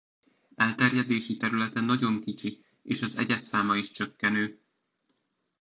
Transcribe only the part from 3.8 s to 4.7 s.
csökkenő.